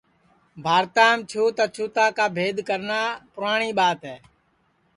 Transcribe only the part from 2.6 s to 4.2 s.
کرنا پُراٹؔی ٻات ہے